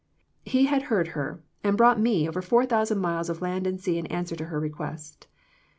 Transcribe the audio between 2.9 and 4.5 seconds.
miles of land and sea in answer to